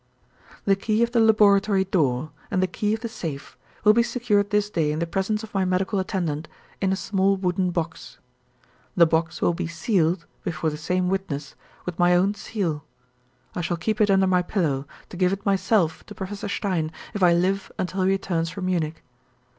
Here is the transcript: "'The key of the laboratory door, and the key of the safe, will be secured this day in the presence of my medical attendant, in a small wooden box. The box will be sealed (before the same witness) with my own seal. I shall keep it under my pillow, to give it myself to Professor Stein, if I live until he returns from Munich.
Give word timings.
"'The 0.65 0.75
key 0.77 1.03
of 1.03 1.11
the 1.11 1.19
laboratory 1.19 1.83
door, 1.83 2.31
and 2.49 2.63
the 2.63 2.65
key 2.65 2.91
of 2.95 3.01
the 3.01 3.07
safe, 3.07 3.55
will 3.83 3.93
be 3.93 4.01
secured 4.01 4.49
this 4.49 4.67
day 4.67 4.91
in 4.91 4.97
the 4.97 5.05
presence 5.05 5.43
of 5.43 5.53
my 5.53 5.63
medical 5.63 5.99
attendant, 5.99 6.47
in 6.81 6.91
a 6.91 6.95
small 6.95 7.37
wooden 7.37 7.69
box. 7.69 8.17
The 8.95 9.05
box 9.05 9.43
will 9.43 9.53
be 9.53 9.67
sealed 9.67 10.25
(before 10.43 10.71
the 10.71 10.75
same 10.75 11.07
witness) 11.07 11.53
with 11.85 11.99
my 11.99 12.15
own 12.15 12.33
seal. 12.33 12.83
I 13.53 13.61
shall 13.61 13.77
keep 13.77 14.01
it 14.01 14.09
under 14.09 14.25
my 14.25 14.41
pillow, 14.41 14.87
to 15.09 15.17
give 15.17 15.33
it 15.33 15.45
myself 15.45 16.03
to 16.07 16.15
Professor 16.15 16.49
Stein, 16.49 16.91
if 17.13 17.21
I 17.21 17.33
live 17.33 17.71
until 17.77 18.01
he 18.01 18.09
returns 18.09 18.49
from 18.49 18.65
Munich. 18.65 19.03